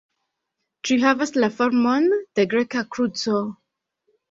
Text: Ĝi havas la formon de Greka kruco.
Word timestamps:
Ĝi 0.89 0.97
havas 1.03 1.33
la 1.43 1.51
formon 1.59 2.09
de 2.41 2.47
Greka 2.55 2.85
kruco. 2.97 3.45